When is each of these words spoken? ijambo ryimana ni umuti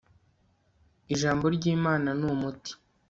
ijambo 1.13 1.45
ryimana 1.55 2.09
ni 2.19 2.25
umuti 2.33 2.71